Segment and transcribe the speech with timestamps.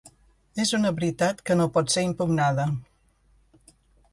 [0.63, 2.67] És una veritat que no pot ésser impugnada.